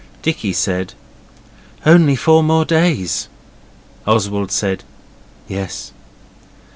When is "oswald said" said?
4.07-4.83